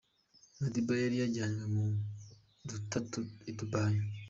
[0.59, 1.85] Madiba yari yajyanywe na
[2.69, 3.19] dutatu
[3.49, 3.97] i Dubai